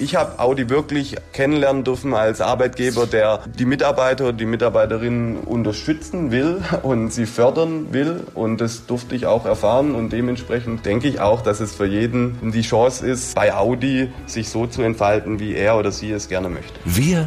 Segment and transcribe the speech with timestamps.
[0.00, 6.62] Ich habe Audi wirklich kennenlernen dürfen als Arbeitgeber, der die Mitarbeiter, die Mitarbeiterinnen unterstützen will
[6.82, 8.22] und sie fördern will.
[8.34, 9.94] Und das durfte ich auch erfahren.
[9.94, 14.48] Und dementsprechend denke ich auch, dass es für jeden die Chance ist, bei Audi sich
[14.48, 16.72] so zu entfalten, wie er oder sie es gerne möchte.
[16.86, 17.26] Wir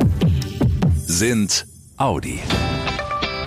[1.05, 1.67] sind
[1.97, 2.39] Audi.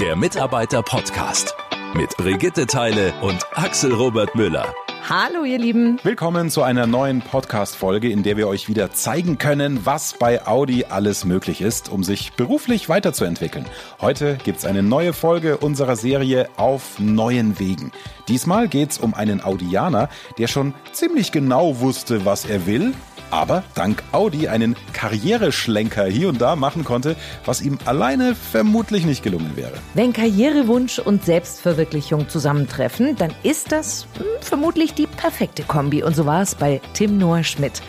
[0.01, 1.57] Der Mitarbeiter-Podcast
[1.95, 4.73] mit Brigitte Teile und Axel Robert Müller.
[5.03, 5.99] Hallo ihr Lieben.
[6.03, 10.85] Willkommen zu einer neuen Podcast-Folge, in der wir euch wieder zeigen können, was bei Audi
[10.85, 13.67] alles möglich ist, um sich beruflich weiterzuentwickeln.
[14.01, 17.93] Heute gibt's eine neue Folge unserer Serie Auf neuen Wegen.
[18.29, 22.93] Diesmal geht's um einen Audianer, der schon ziemlich genau wusste, was er will
[23.31, 29.23] aber dank Audi einen Karriereschlenker hier und da machen konnte, was ihm alleine vermutlich nicht
[29.23, 29.75] gelungen wäre.
[29.95, 36.03] Wenn Karrierewunsch und Selbstverwirklichung zusammentreffen, dann ist das hm, vermutlich die perfekte Kombi.
[36.03, 37.83] Und so war es bei Tim Noah Schmidt.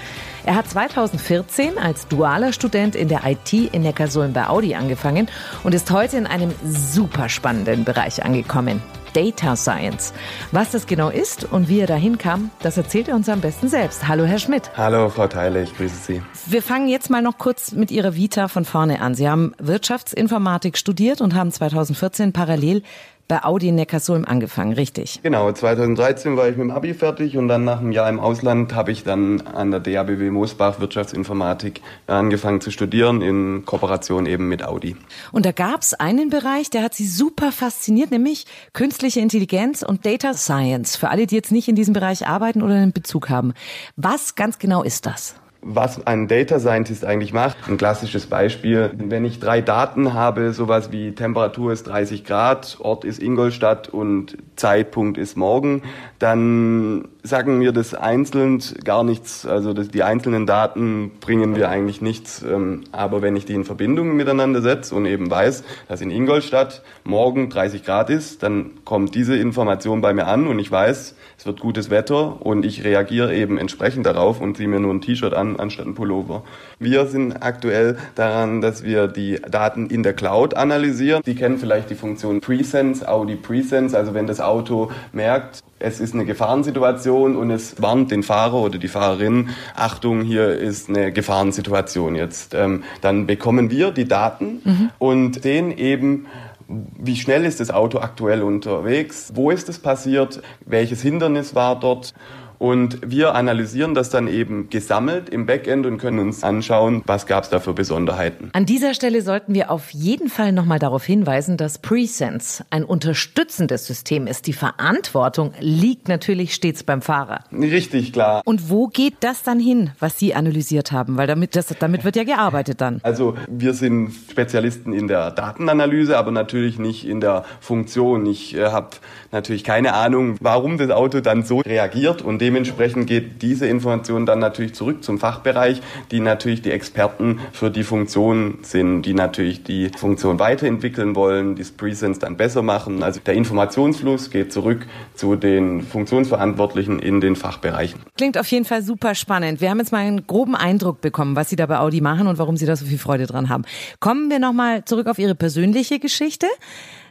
[0.46, 5.28] Er hat 2014 als dualer Student in der IT in Neckarsulm bei Audi angefangen
[5.64, 8.82] und ist heute in einem super spannenden Bereich angekommen.
[9.14, 10.14] Data Science.
[10.52, 13.68] Was das genau ist und wie er dahin kam, das erzählt er uns am besten
[13.68, 14.08] selbst.
[14.08, 14.72] Hallo, Herr Schmidt.
[14.78, 16.22] Hallo, Frau Teile, ich grüße Sie.
[16.46, 19.16] Wir fangen jetzt mal noch kurz mit Ihrer Vita von vorne an.
[19.16, 22.84] Sie haben Wirtschaftsinformatik studiert und haben 2014 parallel
[23.28, 25.20] bei Audi Neckarsulm angefangen, richtig?
[25.24, 28.74] Genau, 2013 war ich mit dem Abi fertig und dann nach einem Jahr im Ausland
[28.74, 34.64] habe ich dann an der DABW Moosbach Wirtschaftsinformatik angefangen zu studieren in Kooperation eben mit
[34.64, 34.96] Audi.
[35.32, 40.06] Und da gab es einen Bereich, der hat Sie super fasziniert, nämlich künstliche Intelligenz und
[40.06, 40.96] Data Science.
[40.96, 43.54] Für alle, die jetzt nicht in diesem Bereich arbeiten oder einen Bezug haben.
[43.96, 45.36] Was ganz genau ist das?
[45.62, 47.58] Was ein Data Scientist eigentlich macht.
[47.68, 53.06] Ein klassisches Beispiel, wenn ich drei Daten habe, sowas wie Temperatur ist 30 Grad, Ort
[53.06, 55.84] ist Ingolstadt und Zeitpunkt ist morgen,
[56.20, 62.44] dann sagen wir das einzeln gar nichts, also die einzelnen Daten bringen wir eigentlich nichts.
[62.44, 66.82] Ähm, aber wenn ich die in Verbindung miteinander setze und eben weiß, dass in Ingolstadt
[67.04, 71.46] morgen 30 Grad ist, dann kommt diese Information bei mir an und ich weiß, es
[71.46, 75.34] wird gutes Wetter und ich reagiere eben entsprechend darauf und ziehe mir nur ein T-Shirt
[75.34, 76.44] an, anstatt ein Pullover.
[76.80, 81.22] Wir sind aktuell daran, dass wir die Daten in der Cloud analysieren.
[81.26, 86.16] Die kennen vielleicht die Funktion Presense, Audi Presense, also wenn das Auto merkt, es ist
[86.16, 92.16] eine Gefahrensituation und es warnt den Fahrer oder die Fahrerin, Achtung, hier ist eine Gefahrensituation
[92.16, 92.54] jetzt.
[92.54, 94.90] Ähm, dann bekommen wir die Daten mhm.
[95.00, 96.28] und sehen eben,
[96.68, 102.14] wie schnell ist das Auto aktuell unterwegs, wo ist es passiert, welches Hindernis war dort
[102.60, 107.44] und wir analysieren das dann eben gesammelt im Backend und können uns anschauen, was gab
[107.44, 108.50] es da für Besonderheiten.
[108.54, 113.86] An dieser Stelle sollten wir auf jeden Fall nochmal darauf hinweisen, dass Presense ein unterstützendes
[113.86, 114.48] System ist.
[114.48, 117.44] Die Verantwortung liegt natürlich stets beim Fahrer.
[117.52, 118.42] Richtig, klar.
[118.46, 121.18] Und wo geht das dann hin, was Sie analysiert haben?
[121.18, 123.00] Weil damit, das, damit wird ja gearbeitet dann.
[123.04, 128.26] Also wir sind Spezialisten in der Datenanalyse, aber natürlich nicht in der Funktion.
[128.26, 128.90] Ich äh, habe
[129.32, 134.40] natürlich keine Ahnung, warum das Auto dann so reagiert und dementsprechend geht diese Information dann
[134.40, 135.82] natürlich zurück zum Fachbereich,
[136.12, 141.72] die natürlich die Experten für die Funktion sind, die natürlich die Funktion weiterentwickeln wollen, das
[141.72, 143.04] Presence dann besser machen.
[143.04, 148.00] Also der Informationsfluss geht zurück zu den Funktionsverantwortlichen in den Fachbereichen.
[148.16, 149.60] Klingt auf jeden Fall super spannend.
[149.60, 152.38] Wir haben jetzt mal einen groben Eindruck bekommen, was Sie da bei Audi machen und
[152.38, 153.66] warum Sie da so viel Freude dran haben.
[154.00, 156.48] Kommen wir nochmal zurück auf Ihre persönliche Geschichte.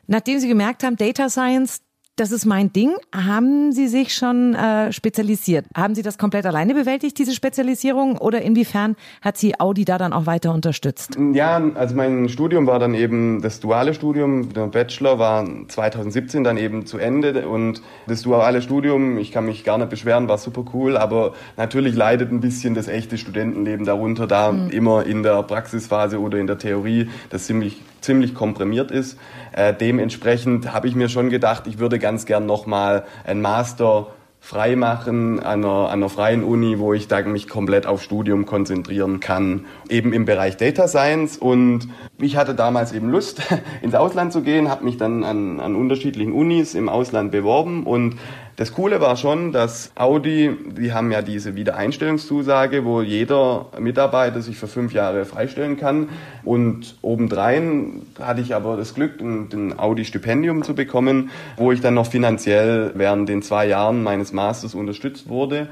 [0.07, 1.83] Nachdem Sie gemerkt haben, Data Science,
[2.17, 2.93] das ist mein Ding.
[3.15, 5.67] Haben Sie sich schon äh, spezialisiert?
[5.77, 8.17] Haben Sie das komplett alleine bewältigt, diese Spezialisierung?
[8.17, 11.19] Oder inwiefern hat Sie Audi da dann auch weiter unterstützt?
[11.35, 14.53] Ja, also mein Studium war dann eben das duale Studium.
[14.55, 17.47] Der Bachelor war 2017 dann eben zu Ende.
[17.47, 20.97] Und das duale Studium, ich kann mich gar nicht beschweren, war super cool.
[20.97, 24.71] Aber natürlich leidet ein bisschen das echte Studentenleben darunter, da mhm.
[24.71, 29.19] immer in der Praxisphase oder in der Theorie das ziemlich ziemlich komprimiert ist.
[29.53, 34.07] Äh, dementsprechend habe ich mir schon gedacht, ich würde ganz gern nochmal ein Master
[34.41, 39.19] freimachen an einer, an einer freien Uni, wo ich da mich komplett auf Studium konzentrieren
[39.19, 41.37] kann, eben im Bereich Data Science.
[41.37, 41.89] Und
[42.19, 43.43] ich hatte damals eben Lust,
[43.83, 48.17] ins Ausland zu gehen, habe mich dann an, an unterschiedlichen Unis im Ausland beworben und
[48.57, 54.57] das Coole war schon, dass Audi, die haben ja diese Wiedereinstellungszusage, wo jeder Mitarbeiter sich
[54.57, 56.09] für fünf Jahre freistellen kann.
[56.43, 62.07] Und obendrein hatte ich aber das Glück, ein Audi-Stipendium zu bekommen, wo ich dann noch
[62.07, 65.69] finanziell während den zwei Jahren meines Masters unterstützt wurde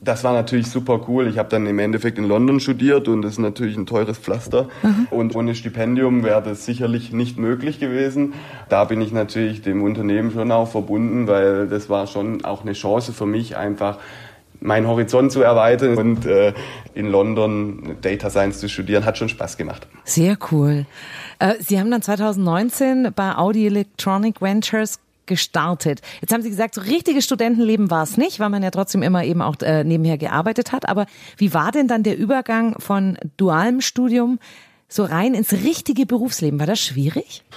[0.00, 1.26] das war natürlich super cool.
[1.28, 4.68] Ich habe dann im Endeffekt in London studiert und das ist natürlich ein teures Pflaster.
[4.82, 5.08] Mhm.
[5.10, 8.34] Und ohne Stipendium wäre das sicherlich nicht möglich gewesen.
[8.68, 12.72] Da bin ich natürlich dem Unternehmen schon auch verbunden, weil das war schon auch eine
[12.72, 13.98] Chance für mich, einfach
[14.60, 16.52] meinen Horizont zu erweitern und äh,
[16.94, 19.86] in London Data Science zu studieren, hat schon Spaß gemacht.
[20.04, 20.86] Sehr cool.
[21.38, 26.00] Äh, Sie haben dann 2019 bei Audi Electronic Ventures gestartet.
[26.20, 29.24] Jetzt haben Sie gesagt, so richtiges Studentenleben war es nicht, weil man ja trotzdem immer
[29.24, 30.88] eben auch äh, nebenher gearbeitet hat.
[30.88, 31.06] Aber
[31.36, 34.38] wie war denn dann der Übergang von dualem Studium
[34.88, 36.60] so rein ins richtige Berufsleben.
[36.60, 37.42] War das schwierig?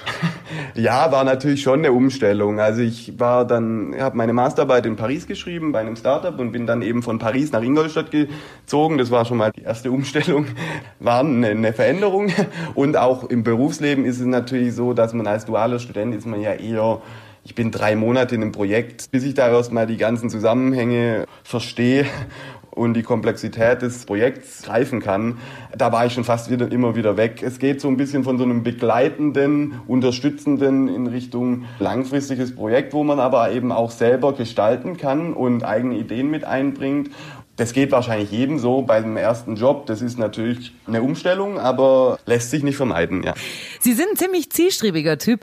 [0.73, 2.59] Ja, war natürlich schon eine Umstellung.
[2.59, 6.65] Also ich war dann, habe meine Masterarbeit in Paris geschrieben bei einem Startup und bin
[6.65, 8.97] dann eben von Paris nach Ingolstadt gezogen.
[8.97, 10.47] Das war schon mal die erste Umstellung,
[10.99, 12.31] war eine, eine Veränderung.
[12.73, 16.41] Und auch im Berufsleben ist es natürlich so, dass man als dualer Student ist man
[16.41, 16.99] ja eher
[17.43, 22.05] ich bin drei Monate in einem Projekt, bis ich da erstmal die ganzen Zusammenhänge verstehe
[22.71, 25.37] und die Komplexität des Projekts greifen kann,
[25.77, 27.43] da war ich schon fast wieder, immer wieder weg.
[27.43, 33.03] Es geht so ein bisschen von so einem begleitenden, unterstützenden in Richtung langfristiges Projekt, wo
[33.03, 37.09] man aber eben auch selber gestalten kann und eigene Ideen mit einbringt
[37.59, 39.85] das geht wahrscheinlich jedem so beim ersten Job.
[39.85, 43.33] Das ist natürlich eine Umstellung, aber lässt sich nicht vermeiden, ja.
[43.81, 45.41] Sie sind ein ziemlich zielstrebiger Typ.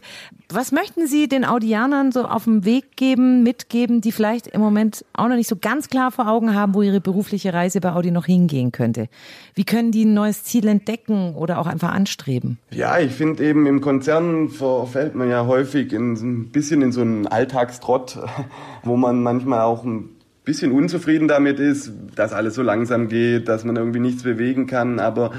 [0.48, 5.04] Was möchten Sie den Audianern so auf den Weg geben, mitgeben, die vielleicht im Moment
[5.12, 8.10] auch noch nicht so ganz klar vor Augen haben, wo ihre berufliche Reise bei Audi
[8.10, 9.08] noch hingehen könnte?
[9.54, 12.58] Wie können die ein neues Ziel entdecken oder auch einfach anstreben?
[12.70, 17.02] Ja, ich finde eben im Konzern verfällt man ja häufig in, ein bisschen in so
[17.02, 18.18] einen Alltagstrott,
[18.84, 20.15] wo man manchmal auch ein
[20.46, 25.00] bisschen unzufrieden damit ist, dass alles so langsam geht, dass man irgendwie nichts bewegen kann.
[25.00, 25.32] Aber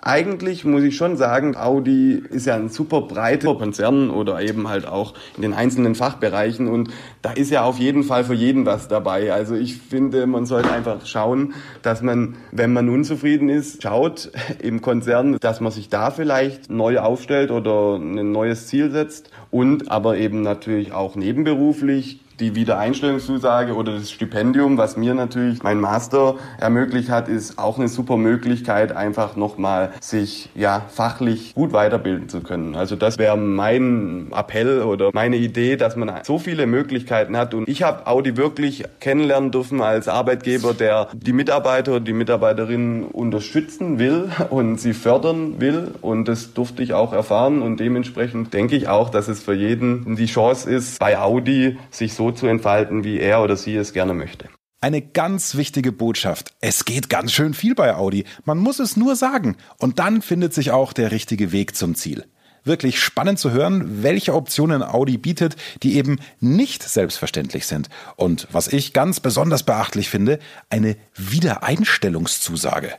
[0.00, 4.86] eigentlich muss ich schon sagen, Audi ist ja ein super breiter Konzern oder eben halt
[4.86, 6.90] auch in den einzelnen Fachbereichen und
[7.22, 9.32] da ist ja auf jeden Fall für jeden was dabei.
[9.32, 14.30] Also ich finde, man sollte einfach schauen, dass man, wenn man unzufrieden ist, schaut
[14.60, 19.90] im Konzern, dass man sich da vielleicht neu aufstellt oder ein neues Ziel setzt und
[19.90, 26.34] aber eben natürlich auch nebenberuflich die Wiedereinstellungszusage oder das Stipendium, was mir natürlich mein Master
[26.58, 32.40] ermöglicht hat, ist auch eine super Möglichkeit, einfach nochmal sich ja fachlich gut weiterbilden zu
[32.40, 32.74] können.
[32.74, 37.54] Also das wäre mein Appell oder meine Idee, dass man so viele Möglichkeiten hat.
[37.54, 43.98] Und ich habe Audi wirklich kennenlernen dürfen als Arbeitgeber, der die Mitarbeiter, die Mitarbeiterinnen unterstützen
[43.98, 45.92] will und sie fördern will.
[46.00, 47.62] Und das durfte ich auch erfahren.
[47.62, 52.14] Und dementsprechend denke ich auch, dass es für jeden die Chance ist, bei Audi sich
[52.14, 54.48] so so zu entfalten, wie er oder sie es gerne möchte.
[54.80, 56.54] Eine ganz wichtige Botschaft.
[56.60, 58.24] Es geht ganz schön viel bei Audi.
[58.44, 59.56] Man muss es nur sagen.
[59.78, 62.24] Und dann findet sich auch der richtige Weg zum Ziel.
[62.64, 67.90] Wirklich spannend zu hören, welche Optionen Audi bietet, die eben nicht selbstverständlich sind.
[68.16, 70.38] Und was ich ganz besonders beachtlich finde,
[70.70, 72.94] eine Wiedereinstellungszusage.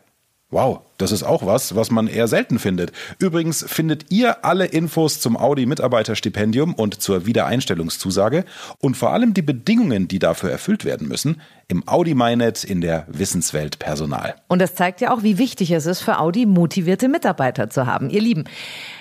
[0.51, 2.92] Wow, das ist auch was, was man eher selten findet.
[3.18, 8.45] Übrigens findet ihr alle Infos zum Audi-Mitarbeiterstipendium und zur Wiedereinstellungszusage
[8.77, 13.07] und vor allem die Bedingungen, die dafür erfüllt werden müssen, im Audi MyNet in der
[13.07, 14.36] Wissenswelt Personal.
[14.47, 18.12] Und das zeigt ja auch, wie wichtig es ist, für Audi motivierte Mitarbeiter zu haben.
[18.12, 18.44] Ihr Lieben,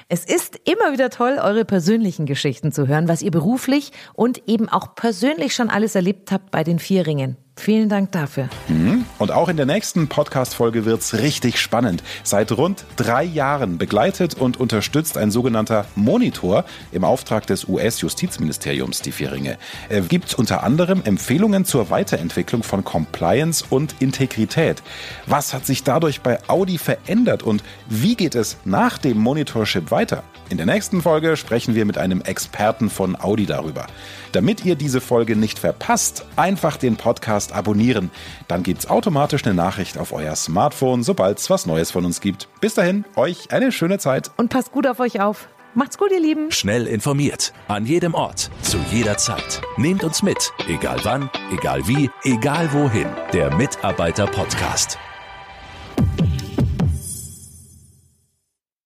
[0.09, 4.71] es ist immer wieder toll, eure persönlichen Geschichten zu hören, was ihr beruflich und eben
[4.71, 7.37] auch persönlich schon alles erlebt habt bei den Vierringen.
[7.57, 8.49] Vielen Dank dafür.
[8.69, 9.05] Mhm.
[9.25, 12.03] Und auch in der nächsten Podcast-Folge wird's richtig spannend.
[12.25, 19.13] Seit rund drei Jahren begleitet und unterstützt ein sogenannter Monitor im Auftrag des US-Justizministeriums die
[19.13, 19.57] Vierringe.
[19.89, 24.83] Er gibt unter anderem Empfehlungen zur Weiterentwicklung von Compliance und Integrität.
[25.25, 30.23] Was hat sich dadurch bei Audi verändert und wie geht es nach dem Monitorship weiter?
[30.51, 33.87] In der nächsten Folge sprechen wir mit einem Experten von Audi darüber.
[34.33, 38.11] Damit ihr diese Folge nicht verpasst, einfach den Podcast abonnieren.
[38.47, 42.49] Dann gibt's automatisch eine Nachricht auf euer Smartphone, sobald es was Neues von uns gibt.
[42.61, 44.33] Bis dahin, euch eine schöne Zeit.
[44.37, 45.49] Und passt gut auf euch auf.
[45.75, 46.51] Macht's gut, ihr Lieben.
[46.51, 47.53] Schnell informiert.
[47.69, 48.51] An jedem Ort.
[48.63, 49.63] Zu jeder Zeit.
[49.77, 50.53] Nehmt uns mit.
[50.69, 53.07] Egal wann, egal wie, egal wohin.
[53.33, 54.99] Der Mitarbeiter-Podcast.